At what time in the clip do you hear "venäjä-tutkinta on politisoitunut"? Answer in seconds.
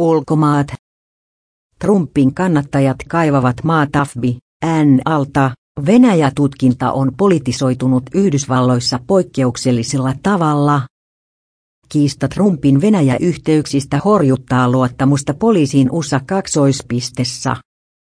5.86-8.02